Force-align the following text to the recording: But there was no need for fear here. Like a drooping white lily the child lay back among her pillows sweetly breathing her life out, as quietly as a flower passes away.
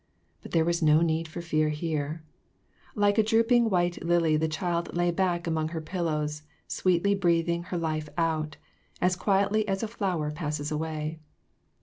But 0.41 0.49
there 0.51 0.65
was 0.65 0.81
no 0.81 1.01
need 1.01 1.27
for 1.27 1.41
fear 1.41 1.69
here. 1.69 2.23
Like 2.95 3.19
a 3.19 3.23
drooping 3.23 3.69
white 3.69 4.03
lily 4.03 4.35
the 4.35 4.47
child 4.47 4.95
lay 4.97 5.11
back 5.11 5.45
among 5.45 5.67
her 5.67 5.79
pillows 5.79 6.41
sweetly 6.67 7.13
breathing 7.13 7.65
her 7.65 7.77
life 7.77 8.09
out, 8.17 8.57
as 8.99 9.15
quietly 9.15 9.67
as 9.67 9.83
a 9.83 9.87
flower 9.87 10.31
passes 10.31 10.71
away. 10.71 11.19